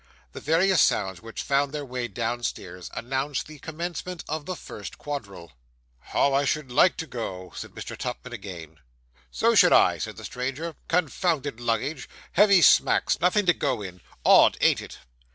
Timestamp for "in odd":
13.83-14.57